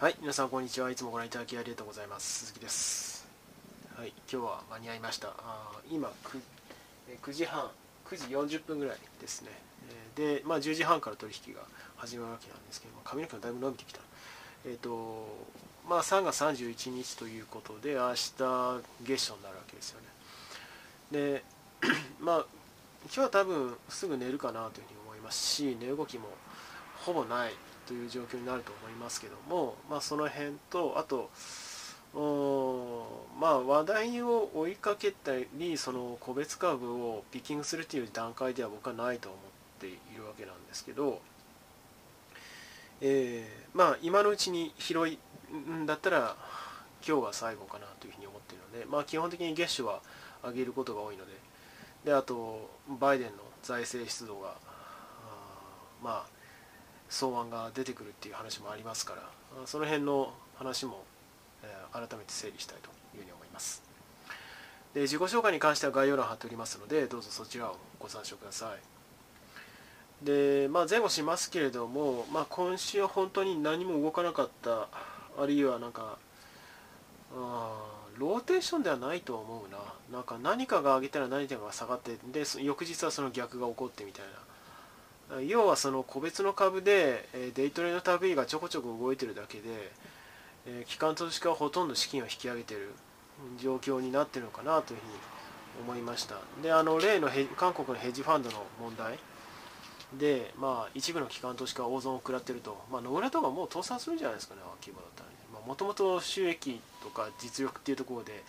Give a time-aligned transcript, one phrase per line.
[0.00, 0.90] はい、皆さんこんにちは。
[0.90, 2.46] いつもご覧いただきありがとうございます。
[2.46, 3.28] 鈴木です。
[3.94, 5.28] はい、今日は間に合いました。
[5.40, 6.40] あ今 9,
[7.20, 7.68] 9時半、
[8.06, 9.50] 9時40分ぐらいですね。
[10.16, 11.60] えで、まあ、10時半から取引が
[11.98, 14.00] 始まるわけなんですけども、髪の毛がだいぶ伸びてきた。
[14.64, 15.28] えっ、と、
[15.86, 20.06] まあ、3月31日ということで、明日月初になるわけですよね。
[21.10, 21.44] で、
[22.18, 22.46] まあ、
[23.04, 26.28] 今日は多分すぐ寝るかなというふうに思いますし、寝動きも
[27.04, 27.52] ほぼない
[27.86, 31.30] という状況になると思いますけども、まあ、その辺とあと
[33.40, 39.40] まあ話題を追いかけたりその個別株をピッキングするという段階では僕はないと思っ
[39.80, 41.20] ているわけなんですけど、
[43.00, 45.18] えーまあ今のうちに拾い
[45.70, 46.36] んだったら
[47.06, 50.00] 今日が最後かなというふうに思っているので、まあ、基本的に月初は
[50.42, 51.32] 上げることが多いので
[52.04, 54.54] であとバイデンの財政出動があ
[56.02, 56.39] まあ
[57.10, 61.02] 草案が出てくるっていう話もありますからその辺の話も、
[61.92, 63.82] 改めて整理したいというふうに思います。
[64.94, 70.24] で自己紹介に関しては概要欄貼っておりますのでどうぞそちらをご参照ください。
[70.24, 74.88] で、まあ、前後しますけれども、まあ、今週は本当に何も動かなかった
[75.38, 76.18] あるいはなんか
[77.34, 79.78] あーローテーションではないと思うな。
[80.12, 84.30] なんか何かが上げたら何かが下がってで翌日はその逆が起こってみたいな。
[85.46, 89.92] 要はその個別の株でデイトレの類がちょこちょこ動いてるだけで、
[90.66, 92.90] え機関投資家はほとんど資金を引き上げてる
[93.58, 95.12] 状況になってるのかなというふうに
[95.88, 96.36] 思いました。
[96.62, 99.18] であの例の韓国のヘッジファンドの問題。
[100.18, 105.30] で、まあ、一部の機関投資家は大損を食らってると、まあ、野村とかもう倒産するんじゃないですかね規模だったら
[105.64, 108.42] もともと収益とか実力っていうところで、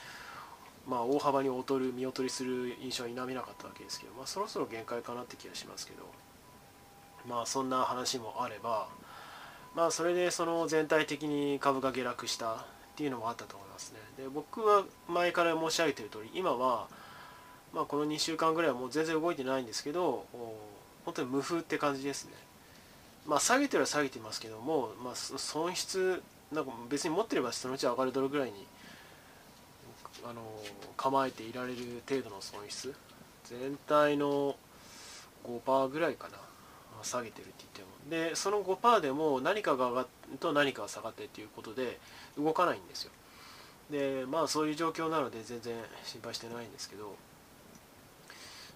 [0.88, 6.31] まあ、大幅に劣る見劣りする印象は否めなかったわけですけど、まあ、そろそろ限界かなって気がしますけど。
[7.28, 8.88] まあそんな話もあれば
[9.76, 12.58] まあそれでその全体的に株が下落したっ
[12.96, 14.00] ていうのもあったと思いますね。
[14.18, 16.88] で僕は前から申し上げている通り今は
[17.74, 20.26] まあこの2週間ぐらいはもう全然動いてないんですけど
[21.06, 22.34] 本当に無風って感じですね。
[23.26, 26.22] まあ下げてるは下げてますけども、まあ、損失
[26.52, 28.66] なんか別に持ってればそのうち上がるドルぐらいに
[30.24, 30.42] あの
[30.98, 32.94] 構えていられる程度の損失
[33.46, 34.56] 全体の
[35.46, 36.38] 5%ぐらいかな。
[37.04, 38.28] 下げてるって言っても。
[38.30, 42.00] でその5%でも何かが上がると何かが下がってっていうことで
[42.38, 43.12] 動かないんですよ。
[43.90, 47.16] でまあそういう状況なので全然心配してないんですけど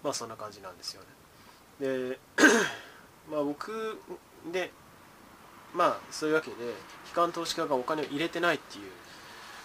[0.04, 1.02] まあそんな感じなんですよ
[1.80, 1.88] ね。
[1.88, 2.20] で
[3.32, 4.00] まあ僕
[4.52, 4.72] で
[5.74, 6.56] まあそういうわけで
[7.06, 8.92] 機関投資家がお金を入れてないっていう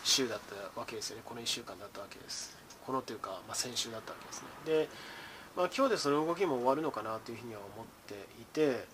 [0.04, 1.22] 週だったわけですよね。
[1.24, 2.58] この1週間だったわけです。
[2.86, 4.48] このというか、まあ、先週だったわけですね。
[4.64, 4.88] で、
[5.56, 8.84] まあ、今日でその動きも終わるのかなというふうには思っていて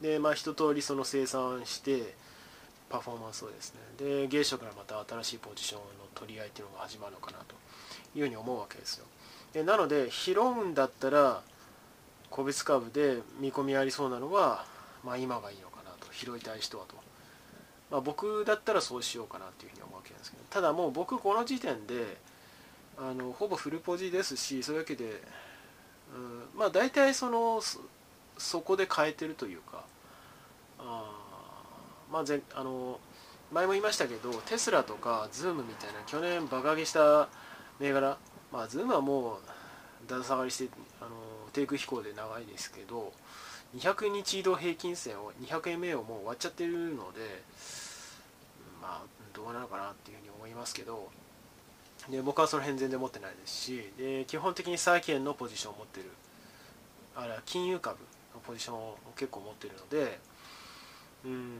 [0.00, 2.14] でまあ一通りその生産して
[2.88, 7.54] パフォーマンスをですねで芸初からまた新しいポジションの取り合いっていうのが始まるのかなと
[8.14, 9.06] いうふうに思うわけですよ。
[9.52, 11.42] でなので拾うんだったら
[12.30, 14.64] 個別株で見込みありそうなのは、
[15.04, 16.06] まあ、今がいいのかなと。
[16.16, 16.94] 拾いたい人はと、
[17.90, 22.16] まあ、僕だったらそうしようかなというふうに思うわけですけどただもう僕この時点で
[22.98, 25.20] あのほぼフルポジですしそういうわけで、
[26.14, 27.80] うん、まあ大体そのそ
[28.38, 29.84] そこで変えてるというか
[30.78, 31.10] あ
[32.12, 33.00] まあぜあの
[33.52, 37.28] 前も言いましたけどテスラとか Zoom みたいな去年バカ上げした
[37.80, 38.18] 銘柄
[38.52, 40.68] まあ Zoomはもうだだ下がりして
[41.00, 41.10] あの
[41.52, 43.12] 低空飛行で長いですけど
[43.76, 47.42] 200日移動平均線を 200MA をもう終わっちゃってるので
[48.80, 51.08] まあどうなのかなっていうふうに思いますけど
[52.10, 56.10] で僕はその辺全然持ってないですしで基本的に債券のポジションを持ってる
[57.16, 57.96] あれは金融株
[58.34, 60.18] のポジションを結構持ってるので
[61.24, 61.58] うん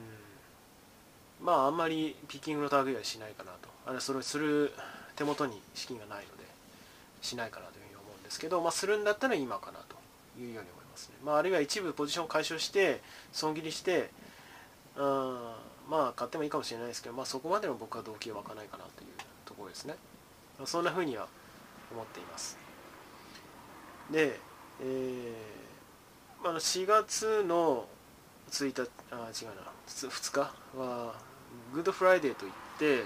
[1.42, 3.76] まああんまりピッキングの類はしないかなと。
[3.86, 4.72] あれはそれをする
[5.14, 6.44] 手元に資金がないので
[7.22, 9.96] しないかなというふうに思うんですけど、まあ、するんだったら今かなと
[10.40, 13.00] いうように思いますね、まあ、あるいは一部ポジションを解消して
[13.32, 14.10] 損切りして
[14.96, 15.04] うん
[15.88, 19.08] まあ買ってもいいかもしれないですけど、まあ、そこまでの僕は動機は湧かないかなという
[19.44, 19.94] ところですね、
[20.64, 21.26] そんなふうには
[21.92, 22.58] 思っています。
[24.10, 24.38] で、
[24.80, 27.86] えーまあ、4月の
[28.50, 29.62] 1日あ違うな。
[29.88, 30.40] 2日
[30.78, 31.14] は
[31.72, 33.04] グッドフライデーといって、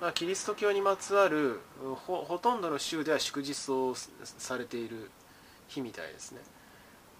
[0.00, 1.60] まあ、キリスト教にまつわる
[2.06, 3.94] ほほとんどの州では祝日と
[4.24, 5.10] されている
[5.68, 6.40] 日みたいですね。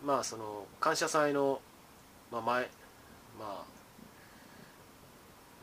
[0.05, 1.61] まあその感謝祭の、
[2.33, 2.71] まあ、前
[3.39, 3.65] まあ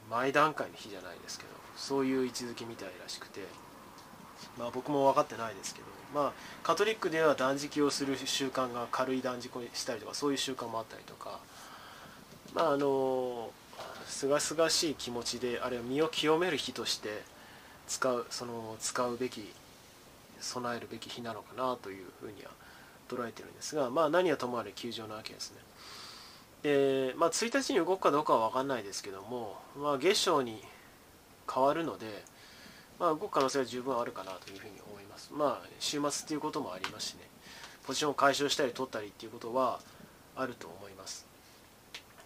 [0.10, 3.67] 前段階の日じゃないですけどそういう位置づけみたいらしくて。
[4.58, 6.34] まあ僕も分かってないですけどまあ
[6.64, 11.40] カトリックでは断食をする習慣が軽い断食をしたりとかそういう習慣もあったりとか
[12.54, 13.50] まああの
[14.08, 17.22] すがすがしい気持ちであるいは身を清める日として
[17.88, 19.52] 使うその使うべき
[20.40, 22.52] 備えるべき日なのかなというふうには
[23.10, 25.58] 捉えてるんですが、まあ、何はともあれ休場なわけですね。
[26.64, 30.62] で、まあ、1日に動くかどうかは分かんないですけども、まあ、月賞に
[31.52, 32.24] 変わるので、
[33.00, 35.32] まあ、動く可能性は十分あるかなというふうに思います。
[35.34, 37.22] まあ、週末っていうこともありますしね、
[37.86, 39.80] ポジションを解消したり取ったりっていうことは
[40.36, 41.26] あると思います。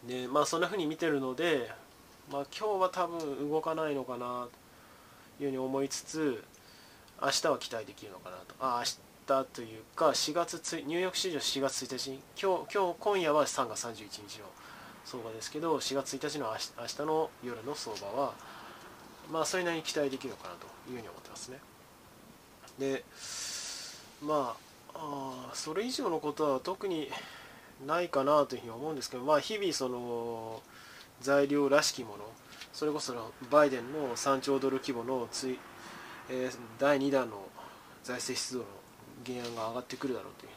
[0.08, 1.72] で、まあ、そんなふうに見てるので、
[2.32, 4.48] まあ、今日は多分動かないのかな
[5.38, 6.44] というふうに思いつつ、
[7.22, 8.56] 明日は期待できるのかなと。
[8.60, 14.46] あ、明日というか、4月つニューヨーク市場4月1日、今日、今日今夜は3月31日の
[15.06, 16.48] 相場ですけど、4月1日の
[16.80, 18.34] 明日の夜の相場は、
[19.32, 21.60] まあ、それなりに期待できるのかなというふうに思ってますね。
[22.80, 23.04] で、
[24.22, 24.56] ま
[24.94, 27.10] あ、あそれ以上のことは特に
[27.86, 30.62] ないかなというふうに思うんですけど、まあ、日々その
[31.22, 32.26] 材料らしきもの
[32.74, 33.14] それこそ
[33.50, 35.60] バイデンの3兆ドル規模のつい、
[36.30, 37.48] えー、第2弾の
[38.04, 38.66] 財政出動の
[39.26, 40.54] 原案が上がってくるだろうというう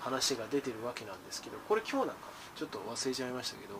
[0.00, 3.74] 話が出てるわけなんですけどこれ今日なんかちょっと忘れちゃいましたけど、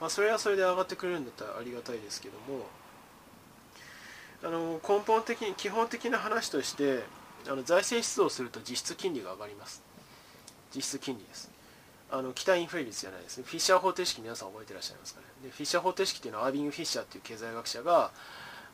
[0.00, 2.66] まあ、それはそれで上がってくれるんだったらありがたいですけども
[4.44, 7.04] あの根本的に基本的な話として
[7.46, 9.82] あの財政出動すると実質金利が上がります。
[10.74, 11.50] 実質金利です。
[12.10, 13.38] あの期待インフレ率じゃないです。
[13.38, 15.26] ねフィッシャー方程式皆さん覚えてらっしゃいますかね。
[15.44, 18.10] でフィッシャー方程式っていうのはアービング・フィッシャーっていう経済学者が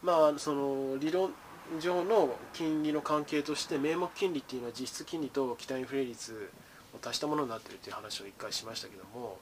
[0.03, 1.32] まあその理論
[1.81, 6.50] 上の金利の関係として名目金利っていうのは実質金利と期待インフレ率
[6.94, 9.38] を足したものになっているという話を一回しましたけども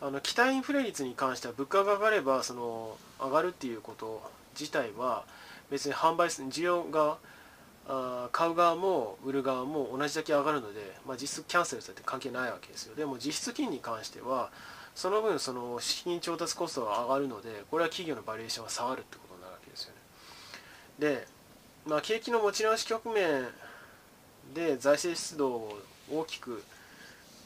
[0.00, 4.22] あの期待インフレ率に関しては物価が上がればその上がるっていうこと
[4.58, 5.24] 自体は
[5.70, 7.18] 別に販売する需要が
[7.86, 12.94] あ買う側も売る側も同じだけ上がるので、まあ、実質キャンセルされて関係ないわけですよ。
[12.94, 14.50] でも実質金に関しては
[14.94, 20.00] その分その資金調達コストが上がるのでこれは企業のバリエーションが下がるってことになるわけですよね。
[20.98, 21.26] で、
[21.86, 23.48] まあ、景気の持ち直し局面
[24.54, 25.78] で財政出動を
[26.10, 26.62] 大きく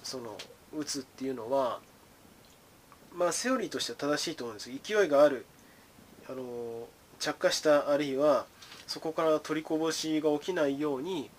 [0.02, 0.36] その
[0.76, 1.80] 打つっていうのは
[3.14, 5.46] まあセオリーとしては正しいと思うんです勢いがある
[6.28, 6.86] あの
[7.18, 8.46] 着火したあるいは
[8.86, 11.30] そこから取りこぼしが起きないように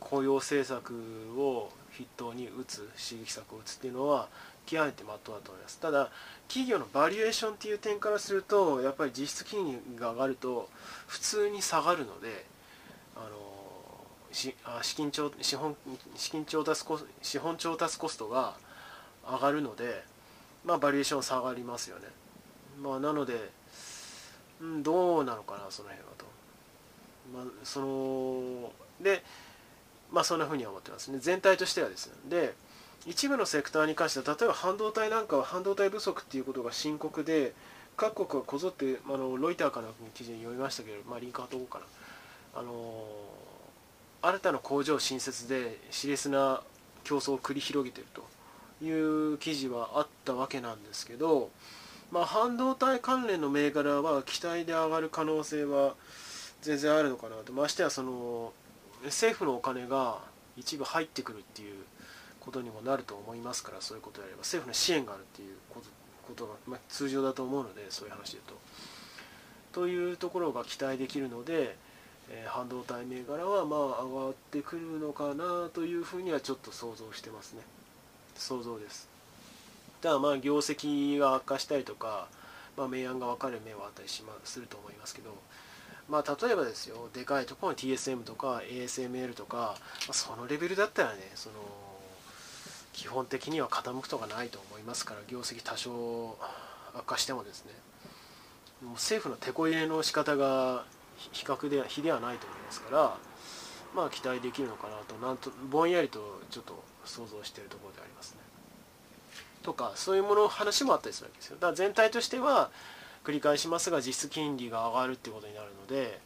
[0.00, 0.94] 雇用政策
[1.36, 4.28] を筆頭に打つ刺激策を打つっていうのは
[4.66, 5.78] 極めてまっとうだと思います。
[5.78, 6.10] ただ
[6.48, 10.68] 企業のバリエーションっていう点からするとやっぱり実質金利が上がると
[11.06, 12.46] 普通に下がるので
[13.16, 13.28] あの
[14.32, 15.76] しあ資金調資本
[16.16, 18.54] 資金調達コ資本調達コストが
[19.30, 20.02] 上がるので
[20.64, 22.06] まあバリエーション下がりますよね。
[22.80, 23.50] まあなので、
[24.60, 26.24] うん、どうなのかなその辺はと。
[27.34, 29.22] まあ、そので
[30.12, 31.18] まあそんなふうには思ってますね。
[31.20, 32.12] 全体としてはですね。
[32.28, 32.54] で
[33.06, 37.52] 一部のセクターに関しては例えば半導体なんかは半導体不足っていうことが深刻で
[37.96, 41.84] 各国はこぞってあのロイターかなの記事に読みましたけど、まあ、リンク貼っとこうかな。
[42.56, 43.04] あの
[44.22, 46.62] 新たな工場新設で熾烈な
[47.02, 48.24] 競争を繰り広げてると
[48.84, 51.50] いう記事はあったわけなんですけど、
[52.14, 55.96] まあ、半導体関連の銘柄は期待で上がる可能性は
[56.62, 57.52] 全然あるのかなと。
[57.52, 58.52] ましてやその
[59.06, 60.18] 政府のお金が
[60.56, 61.74] 一部入ってくるっていう
[62.38, 64.42] ことにもなると思いますからそういうことであれば。
[64.42, 65.82] 政府の支援があるっていうこ
[66.36, 68.58] とが、まあ、通常だと思うのでそういう話で言う
[69.72, 69.80] と。
[69.80, 71.76] というところが期待できるので、
[72.30, 77.62] えー、半導体銘柄はまあ上がってくるのかなというふうにはちょっと想像してますね。
[78.36, 79.13] 想像です。
[80.04, 82.28] たまあ業績が悪化したりとか、
[82.76, 85.34] まあ、明暗が分かる面はあったりしますると思いますけど
[86.06, 91.54] まあ、例えばですよでかいところの TSM とか ASML とか、まあ、そのレベルだったらねその
[92.92, 96.36] 基本的には傾くとかないと思いますから業績多少
[96.94, 97.72] 悪化してもですね
[98.82, 100.84] もう政府の手こ入れの仕方が
[101.32, 103.16] 比較で比ではないと思いますから
[103.96, 108.43] まあ期待できるのかなとなんとぼんやりとちょっと想像しているところでありますね。
[109.64, 111.56] とかそういうもの話もあったりするわけですよ。
[111.56, 112.70] だから全体としては
[113.24, 116.20] 繰り返しますが実質金利が上がるっていうことになるので。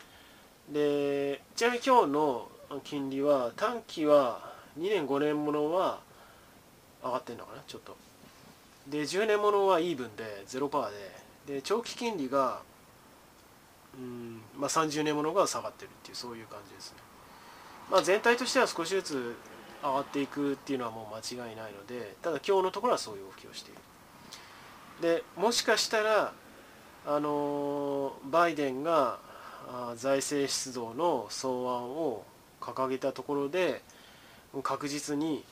[0.69, 2.49] でちなみに今日の
[2.85, 6.01] 金利は短期は2年5年ものは
[7.03, 7.97] 上がってるのかなちょっと。
[8.87, 11.55] で10年ものはイーブンで0%で。
[11.55, 12.61] で長期金利が
[13.99, 16.99] うん、まあ、30年ものが下がってるっていうそういう感じですね、
[17.91, 19.37] まあ、全体としては少しずつ
[19.83, 23.81] 上がっていくっていうのはもう間違いないのでただ今日のところはそういう動きをしている。
[25.01, 26.33] でもしかしたら
[27.07, 29.19] あのバイデンが
[29.97, 32.25] 財政出動の草案を
[32.61, 33.83] 掲げたところで
[34.63, 35.45] 確実に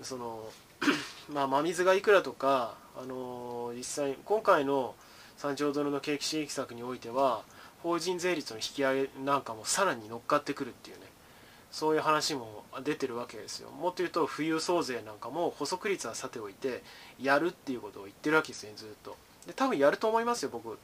[0.00, 0.42] その
[1.32, 4.94] まあ、真水がいくらとか、あの、実際今回の
[5.38, 7.42] 3兆ドルの景気刺激策においては
[7.82, 11.06] 法人税率の引き上げなんかもさらに乗っかってくるっていうね。
[11.72, 13.70] そういう話も出てるわけですよ。
[13.70, 16.82] もっと言うと富裕増税なんかも補足率はさておいて
[17.20, 19.16] やるっていうことを言ってるわけですねずっと。
[19.46, 20.78] で多分やると思いますよ僕。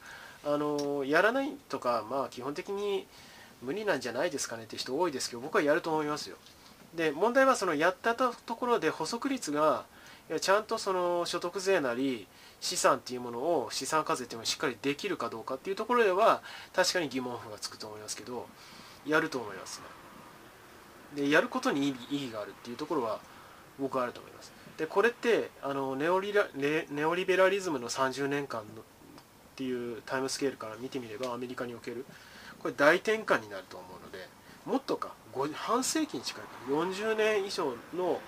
[0.45, 3.05] あのやらないとかまあ基本的に
[3.61, 6.37] 無理なんじゃないですかねって人多いですけど僕はやると思いますよ。
[6.95, 9.85] で問題はそのやったところで補足率が
[10.27, 12.27] いやちゃんとその所得税なり
[12.61, 16.41] 資産っていうものを資産課税っていうのをしっかりできるかどうかっていうところでは
[16.73, 18.47] 確かに疑問符がつくと思いますけど
[19.05, 19.98] やると思いますね。
[21.15, 23.19] でやることに意義があるっていうところは
[23.79, 28.83] 僕はあると思いますでこれってあのネオリラネオリベラリズムの30年間のっ
[29.55, 32.05] ていうタイムスケールから見てみればアメリカにおける
[32.59, 34.27] これ大転換になると思うので
[34.65, 35.13] もっとか
[35.53, 38.21] 半世紀に近い40年以上の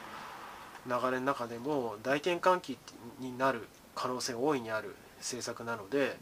[0.87, 2.77] 流れの中でも大転換期
[3.19, 6.17] になる可能性が大いにある政策なので、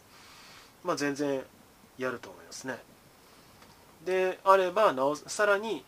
[0.84, 1.42] まあ、全然
[1.98, 2.78] やると思いますね。
[4.06, 5.84] であればなおさらに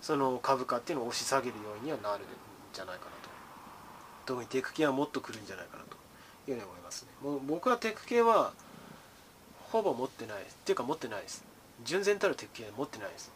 [0.00, 2.26] その株価っていうのを押し下げるようにはなるん
[2.72, 3.28] じゃないかなと。
[4.26, 5.98] 特にテック系はもっと来るんじゃないかなと。
[6.50, 7.08] いうふうに思いますね。
[7.22, 8.52] もう僕はテック系は
[9.70, 11.44] ほぼ持ってないっていうか持ってないです。
[11.84, 13.30] 純然たるテック系は持ってないです。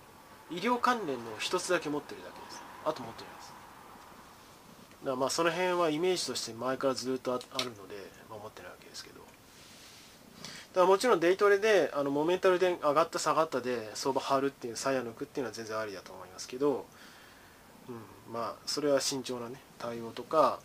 [0.50, 2.62] 医療関連の一つだけ持ってるだけです。
[2.84, 3.48] あと持ってないです。
[3.48, 7.94] だからまあその辺はイメージとして前からずっとあるので、
[8.30, 9.20] まあ、持ってないわけですけど。
[10.74, 16.86] からもちろんデイトレであのモメンタルで上がった下がったで相場張るっていう鞘抜くっていうのは全然ありだと思いますけど、
[17.88, 20.60] うん、まあそれは慎重なね対応とか、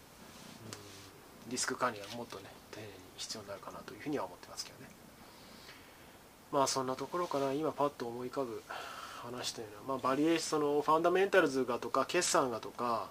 [1.46, 4.90] うん、リスク管理がもっとね丁寧に必要になるかなというふうには思ってますけどね。
[6.52, 7.52] まあそんなところかな。
[7.52, 8.64] 今パッと思い浮かぶ
[9.24, 13.10] 話というのは、まあ、バリエーションのファンダメンタルズがとか決算がとか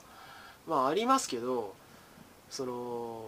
[0.67, 1.75] まあありますけど
[2.49, 3.25] その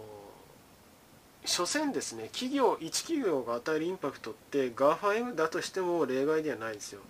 [1.49, 7.01] 所詮ですね企業一企業が与えるインパクトって GAFAM だとしても例外ではないですよ。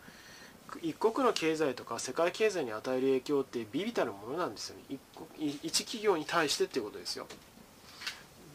[0.82, 4.98] 一国の経済とか世界経済に与える影響ってビビたるものなんですよね。
[5.38, 7.26] 一企業に対してっていうことですよ。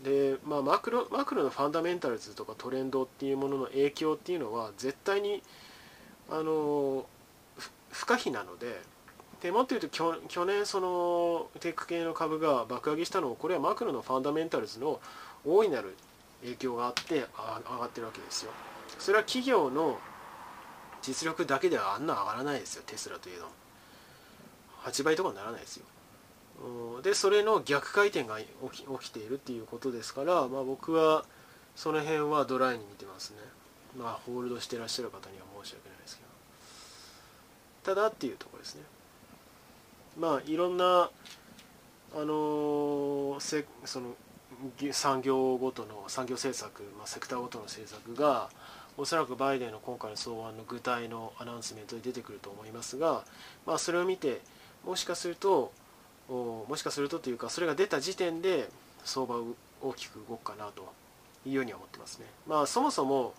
[0.04, 5.42] で、まあ、マクロマクロのファンダメンタルズとかトレンドっていうものの影響っていうのは絶対に
[6.30, 7.04] あの
[7.90, 8.80] 不可避なので
[9.42, 9.88] でもっと言うと
[10.28, 15.00] 去年そのテック系の株が爆上げしたのもこれはマクロのファンダメンタルズの
[15.46, 15.96] 大いなる
[16.42, 18.52] 影響があって上がってるわけですよ。
[18.98, 19.98] それは企業の
[21.02, 22.82] 実力だけではあんな上がらないですよ。
[22.86, 23.46] テスラというの
[24.84, 25.84] 8倍とかにならないですよ。
[27.02, 31.24] でそれの逆回転が起き起きているっていうことですから、まあ、僕は
[31.74, 33.38] その辺はドライに見てますね。
[33.98, 36.22] まあホールドしてらっしゃる方には申し訳ないですけ
[37.84, 37.94] ど。
[37.94, 38.82] ただっていうところですね。
[40.18, 41.10] まあいろんな
[42.14, 44.14] あのせその
[44.92, 48.50] 産業ごとの産業政策、まあ、セクターごとの政策が
[48.96, 53.24] おそらくバイデンの今回の草案の具体のアナウンスメントで出てくると思いますが、
[53.66, 54.40] まあ、それを見て
[54.84, 55.72] もしかすると
[56.28, 58.68] もしかするとというかそれが出た時点で
[59.04, 60.92] 相場を大きく動くかなと
[61.44, 62.26] いうようには思ってますね。
[62.46, 63.34] まあそもそも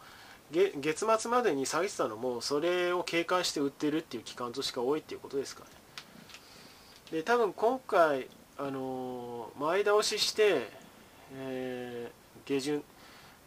[0.51, 5.69] 月末までに下げてたのもそれを警戒して売ってるっていう機関としか多いっていうことですかね。
[7.11, 8.27] で多分今回
[8.57, 10.69] あの前倒しして、
[11.33, 12.83] えー、下旬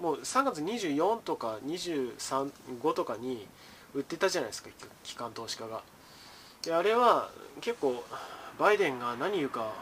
[0.01, 3.47] もう3月24とか235とかに
[3.95, 4.71] 売ってたじゃないですか
[5.03, 5.83] 機関投資家が。
[6.63, 7.31] であれは
[7.61, 8.05] 結構
[8.59, 9.73] バイデンが何言うか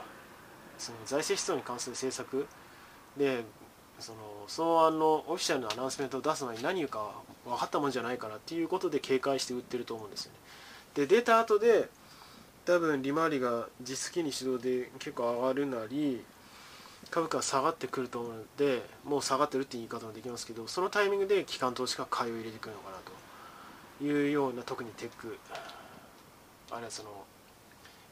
[0.78, 2.46] その財政出動に関する政策
[3.16, 3.44] で
[3.98, 7.12] その草案のオフィシャルなアナウンスメントを出す前に何言うか
[7.46, 10.38] 分かったもんじゃないかなっていうことで警戒して売ってると思うんですよね。
[10.94, 11.88] で出た後で
[12.64, 16.22] 多分利回りが実機に主導で結構上がるなり
[17.10, 25.38] 株価が下がってくると思うのでもう下がってるって言い方もできますけどそのタイミングで機関投資家が買いを入れてくるのかなというような特にテック
[26.70, 27.24] あれはその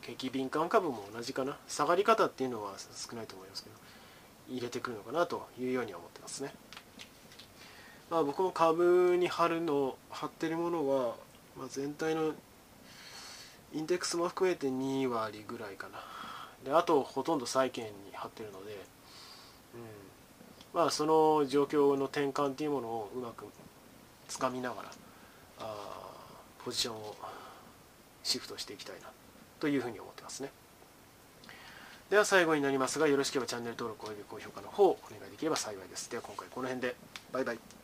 [0.03, 3.77] 景気敏感株も同じかな下がり方っていうのは少ないと思いますけど
[4.49, 6.53] 入れてくるのかなというように思ってますね。
[8.11, 11.15] まあ、僕も株に貼るの貼ってるものは、
[11.59, 12.33] まあ、全体の
[13.73, 15.99] インデックスも含めて2割ぐらいかな
[16.65, 23.47] であとほとんど債券に貼ってるので、うん、まあその状況の転換っていうものをうまく
[24.29, 24.91] つかみながら
[25.61, 25.77] あ
[26.65, 27.15] ポジションを
[28.23, 29.09] シフトしていきたいな
[29.61, 30.51] というふうに思ってますね。
[32.11, 36.11] では最後になりますがよろしければチャンネル登録および高評価の方お願いできれば幸いです。
[36.11, 36.97] では今回この辺で。
[37.33, 37.84] バイバイ。